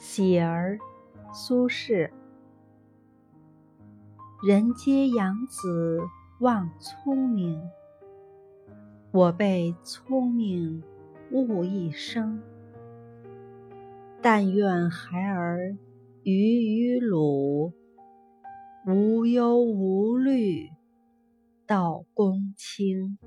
[0.00, 0.78] 喜儿，
[1.30, 2.10] 苏轼。
[4.42, 6.00] 人皆养子
[6.40, 7.60] 望聪明，
[9.12, 10.82] 我被聪明
[11.30, 12.40] 误一生。
[14.22, 15.76] 但愿孩儿
[16.22, 17.74] 愚与鲁，
[18.86, 20.70] 无忧无虑
[21.66, 23.18] 到公卿。